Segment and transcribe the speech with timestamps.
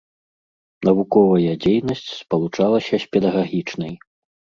[0.87, 3.93] Навуковая дзейнасць спалучалася з педагагічнай.